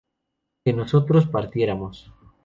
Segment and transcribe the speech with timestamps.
[0.65, 2.11] que nosotros partiéramos